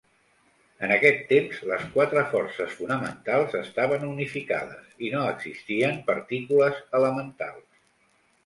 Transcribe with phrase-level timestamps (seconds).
[0.85, 7.87] En aquest temps, les quatre forces fonamentals estaven unificades i no existien partícules elementals.